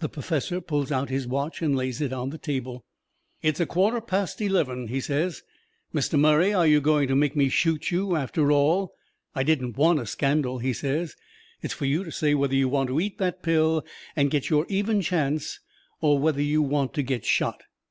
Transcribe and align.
The 0.00 0.08
perfessor 0.08 0.62
pulls 0.62 0.90
out 0.90 1.10
his 1.10 1.26
watch 1.26 1.60
and 1.60 1.76
lays 1.76 2.00
it 2.00 2.10
on 2.10 2.30
the 2.30 2.38
table. 2.38 2.86
"It 3.42 3.56
is 3.56 3.60
a 3.60 3.66
quarter 3.66 4.00
past 4.00 4.40
eleven," 4.40 4.86
he 4.88 4.98
says. 4.98 5.42
"Mr. 5.94 6.18
Murray, 6.18 6.54
are 6.54 6.66
you 6.66 6.80
going 6.80 7.06
to 7.08 7.14
make 7.14 7.36
me 7.36 7.50
shoot 7.50 7.90
you, 7.90 8.16
after 8.16 8.50
all? 8.50 8.94
I 9.34 9.42
didn't 9.42 9.76
want 9.76 10.00
a 10.00 10.06
scandal," 10.06 10.58
he 10.58 10.72
says. 10.72 11.16
"It's 11.60 11.74
for 11.74 11.84
you 11.84 12.02
to 12.02 12.10
say 12.10 12.34
whether 12.34 12.54
you 12.54 12.66
want 12.70 12.88
to 12.88 12.98
eat 12.98 13.18
that 13.18 13.42
pill 13.42 13.84
and 14.16 14.30
get 14.30 14.48
your 14.48 14.64
even 14.70 15.02
chance, 15.02 15.60
or 16.00 16.18
whether 16.18 16.40
you 16.40 16.62
want 16.62 16.94
to 16.94 17.02
get 17.02 17.26
shot. 17.26 17.64